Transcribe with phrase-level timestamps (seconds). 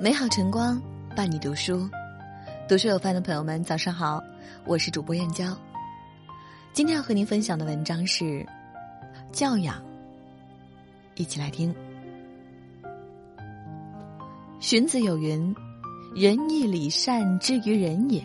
[0.00, 0.80] 美好晨光
[1.16, 1.90] 伴你读书，
[2.68, 4.22] 读书有范的朋友们，早上好，
[4.64, 5.46] 我是主播燕娇。
[6.72, 8.46] 今天要和您分享的文章是
[9.32, 9.82] 教养，
[11.16, 11.74] 一起来听。
[14.60, 15.52] 荀子有云
[16.14, 18.22] ：“仁义礼善之于人也，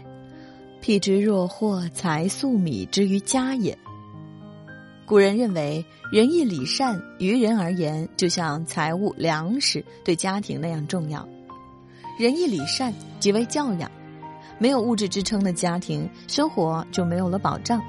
[0.80, 3.76] 譬之若获财粟米之于家也。”
[5.08, 11.28] 古人认为，仁义礼善于人而言，就像财物、粮食对家庭那样重要。
[12.16, 13.90] 仁义礼善即为教养，
[14.60, 17.80] 没有物质支撑的家庭，生活就没有了保障；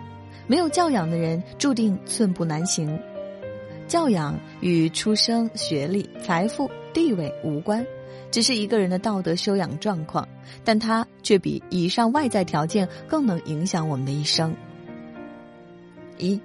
[0.46, 2.98] 没有教养的人，注定寸步难行。
[3.86, 7.86] 教养与出生、学历、财富、地位无关，
[8.30, 10.26] 只是一个人的道德修养状况，
[10.64, 14.56] 但它却比以上外在条件更能影响我们的一生。
[16.16, 16.40] 一，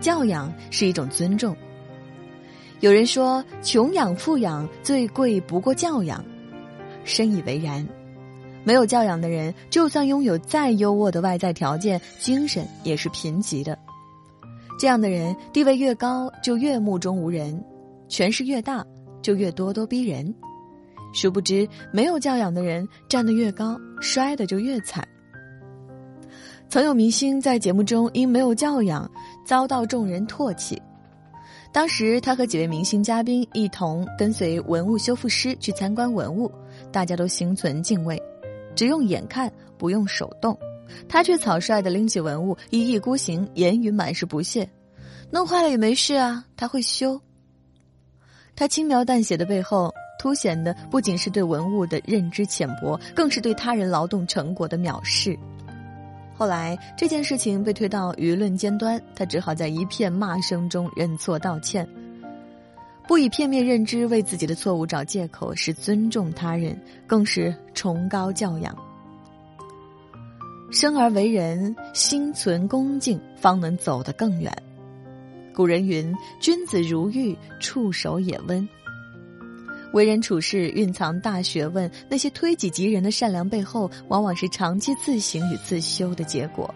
[0.00, 1.54] 教养是一种尊重。
[2.80, 6.24] 有人说，穷养富养最贵不过教养。
[7.08, 7.84] 深以为然，
[8.64, 13.76] 没有教养的人，就算拥有再优渥的外在条件，精神也是贫瘠的。
[14.78, 17.58] 这样的人，地位越高，就越目中无人；
[18.08, 18.84] 权势越大，
[19.22, 20.32] 就越咄咄逼人。
[21.14, 25.02] 殊不知，没有教养的人，站得越高，摔得就越惨。
[26.68, 29.10] 曾有明星在节目中因没有教养，
[29.46, 30.80] 遭到众人唾弃。
[31.70, 36.50] 当时，他和几位明星嘉宾一同跟随文物修复师去参观文物，
[36.90, 38.20] 大家都心存敬畏，
[38.74, 40.58] 只用眼看不用手动，
[41.08, 44.68] 他却草率地拎起文物，一意孤行，言语满是不屑
[45.30, 47.20] ：“弄坏了也没事啊，他会修。”
[48.56, 55.38] 他轻描淡写的背后，凸显的不仅是对文物的认知浅薄，更是对他人劳动成果的藐视。
[56.38, 61.84] 后来这件事情被推到舆论尖端，他只好在一片骂声中认错道歉。
[63.08, 68.76] 不以片面认知为自己的错误找借口，是尊重他人，更是崇高教养。
[70.70, 74.56] 生而为人，心存恭敬，方能走得更远。
[75.52, 78.68] 古人云：“君子如玉，触手也温。”
[79.92, 86.72] 为人处事蕴藏大学问，那些推己及人的善良背后，往往是长期自省与自修的结果。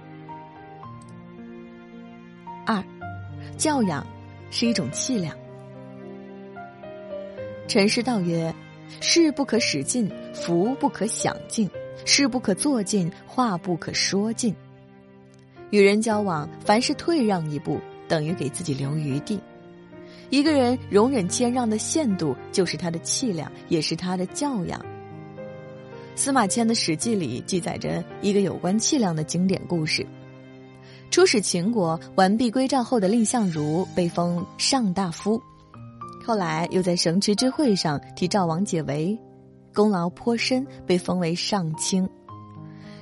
[2.64, 2.82] 二，
[3.58, 4.06] 教养
[4.50, 5.36] 是一种气量。
[7.68, 8.54] 陈师道曰
[9.00, 11.68] ：“事不可使尽，福不可享尽；
[12.04, 14.54] 事不可做尽，话不可说尽。”
[15.70, 19.40] 与人交往，凡是退让一步，等于给自己留余地。
[20.32, 24.82] 一个人容忍谦让的限度，就是他的气量，也是他的教养。
[26.15, 30.06] 司马迁的《史记》里记载着一个有关气量的经典故事：
[31.10, 35.38] 出使秦国完璧归赵后的蔺相如被封上大夫，
[36.25, 39.14] 后来又在城池之会上替赵王解围，
[39.75, 42.09] 功劳颇深，被封为上卿。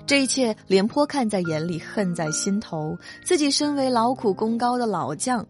[0.05, 2.99] 这一切，廉颇看在眼里，恨在心头。
[3.25, 5.47] 自己身为劳苦功高的老将。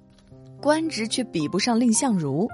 [0.61, 2.49] 官职却比不上蔺相如，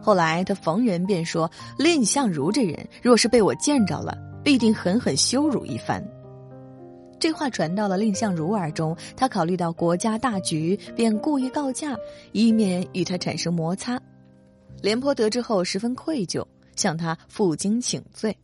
[0.00, 6.02] 后来他逢人便说：“蔺相如这人，若是被我见着了，必定狠狠羞辱一番。”
[7.20, 11.96] 这话传到了蔺相如耳中，他考虑到国家大局，便故意告假，
[12.32, 14.00] 以免与他产生摩擦。
[14.80, 18.36] 廉颇得知后十分愧疚，向他负荆请罪。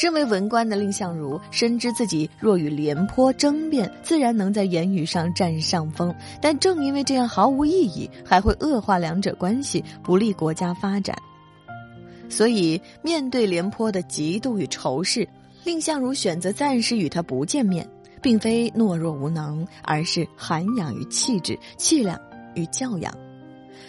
[0.00, 6.14] 身为文官的蔺相如深知自己若与廉颇争辩，自然能在言语上占上风。
[6.40, 11.18] 但正因为这样毫无意义，还会恶化两者关系，不利国家发展。
[12.28, 15.28] 所以，面对廉颇的嫉妒与仇视，
[15.64, 17.84] 蔺相如选择暂时与他不见面，
[18.22, 22.16] 并非懦弱无能，而是涵养与气质、气量
[22.54, 23.12] 与教养。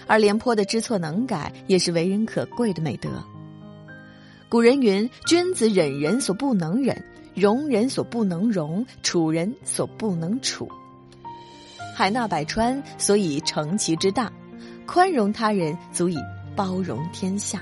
[0.07, 3.09] 而廉颇的知错能改，也是为人可贵的美德。
[4.49, 7.05] 古人云：“君子忍人所不能忍，
[7.35, 10.67] 容人所不能容，处人所不能处。
[11.95, 14.31] 海纳百川，所以成其之大；
[14.87, 16.17] 宽容他人，足以
[16.55, 17.61] 包容天下。”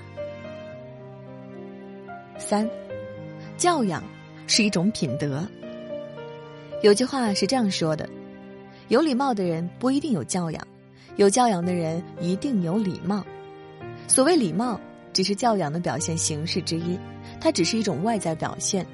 [2.39, 2.69] 三，
[3.57, 4.01] 教养
[4.47, 5.45] 是一种品德。
[6.81, 8.07] 有句话是这样说的
[8.87, 10.65] ：“有礼貌的人不一定有教养，
[11.17, 13.25] 有教养的人一定有礼貌。”
[14.07, 14.79] 所谓礼貌。
[15.17, 16.95] 只是教养的表现形式之一，
[17.41, 18.85] 它只是一种外在表现，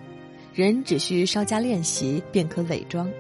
[0.54, 3.12] 人只需稍加练习便可伪装。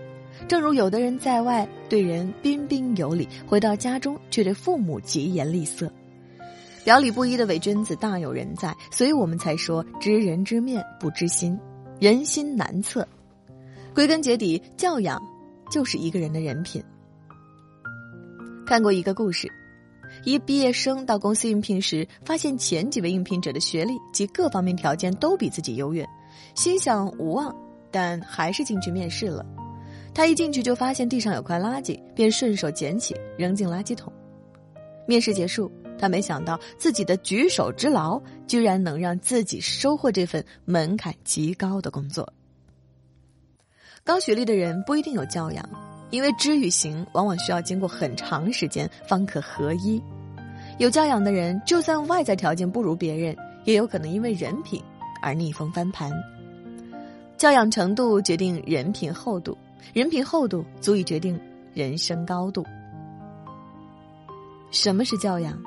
[0.47, 5.91] 正如有的人在外对人彬彬有礼，回到家中却对父母疾言厉色，
[6.85, 8.73] 表里不一的伪君子大有人在。
[8.89, 11.59] 所以我们才说知人知面不知心，
[11.99, 13.06] 人心难测。
[13.94, 15.21] 归根结底，教养
[15.69, 16.81] 就是一个人的人品。
[18.65, 19.51] 看过一个故事。
[20.24, 26.07] 一毕业生到公司应聘时，发现前几位应聘者的学历及各方面条件都比自己优越，
[26.56, 27.54] 心想无望，
[27.92, 29.45] 但还是进去面试了。
[30.13, 34.13] 他一进去就发现地上有块垃圾，便顺手捡起扔进垃圾桶。
[35.06, 42.31] 面试结束，他没想到自己的举手之劳，居然能让自己收获这份门槛极高的工作。
[44.04, 45.68] 高学历的人不一定有教养，
[46.13, 50.00] 因为知与行往往需要经过很长时间方可合一。
[50.77, 54.80] 有教养的人，就算外在条件不如别人，也有可能因为人品
[55.24, 56.12] 而逆风翻盘。
[57.36, 59.57] 教养程度决定人品厚度，
[59.92, 61.39] 人品厚度足以决定
[61.74, 62.63] 人生高度。
[64.69, 65.59] 什么是教养？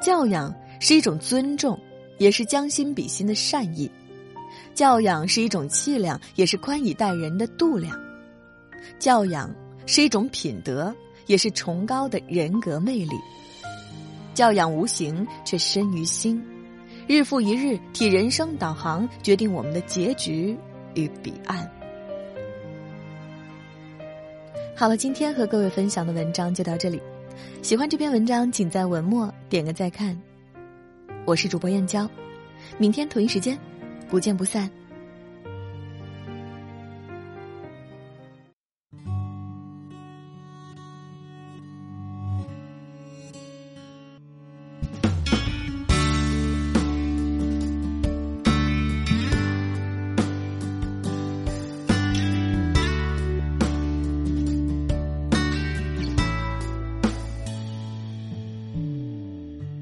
[0.00, 1.76] 教养是一种尊重，
[2.18, 3.90] 也是将心比心的善意；
[4.74, 7.92] 教养是一种气量，也是宽以待人的度量；
[8.98, 9.54] 教养
[9.86, 10.94] 是一种品德，
[11.26, 13.16] 也是崇高的人格魅力。
[14.34, 16.42] 教养无形，却深于心，
[17.06, 20.56] 日复一日替人生导航，决定我们的结局
[20.94, 21.70] 与彼岸。
[24.76, 27.00] 好了，今天和各位分享的文章就到这里。
[27.62, 30.14] 喜欢这篇文章，请在文末点个再看。
[31.24, 32.06] 我是主播燕娇，
[32.76, 33.58] 明天同一时间，
[34.08, 34.70] 不见不散。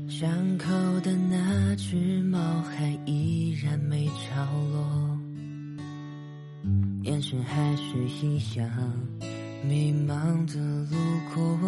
[0.08, 0.70] 巷口
[1.00, 4.12] 的那只猫还依然没着
[4.72, 5.18] 落，
[7.02, 7.82] 眼神还是
[8.24, 8.70] 一样
[9.68, 10.60] 迷茫的
[10.90, 10.96] 路
[11.34, 11.58] 过。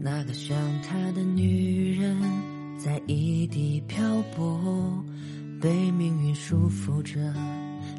[0.00, 2.16] 那个像他的女人
[2.78, 5.04] 在异地漂泊，
[5.60, 7.18] 被命运束缚着，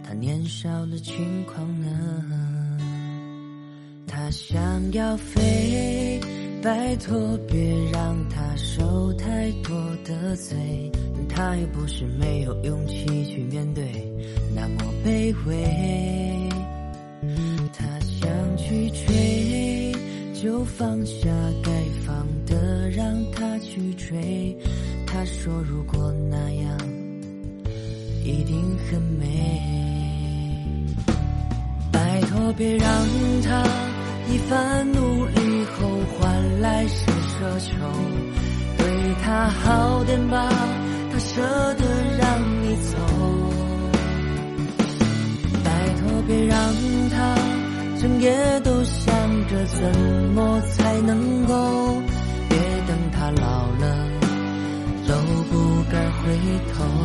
[0.03, 2.77] 他年少的轻狂呢？
[4.07, 6.19] 他想要飞。
[6.61, 9.73] 拜托，别让他受太多
[10.03, 10.91] 的罪，
[11.29, 13.85] 他又不是没有勇气去面对，
[14.53, 16.49] 那么卑微。
[17.71, 19.15] 他想去追，
[20.41, 21.27] 就放下
[21.61, 21.69] 该
[22.05, 24.55] 放的，让他去追。
[25.05, 26.77] 他说，如果那样，
[28.23, 29.61] 一定很美。
[31.91, 32.87] 拜托，别让
[33.43, 33.63] 他
[34.31, 35.89] 一番努力后。
[36.17, 37.73] 换来是奢求，
[38.77, 38.87] 对
[39.21, 40.49] 他好点吧，
[41.11, 41.41] 他舍
[41.75, 41.83] 得
[42.17, 42.97] 让你走。
[45.65, 45.69] 拜
[45.99, 46.57] 托别让
[47.09, 47.35] 他
[48.01, 48.83] 整夜都
[49.51, 49.99] 这怎
[50.35, 51.53] 么才能够，
[52.47, 52.57] 别
[52.87, 54.07] 等他老了
[55.07, 55.15] 都
[55.49, 56.37] 不敢回
[56.71, 56.98] 头。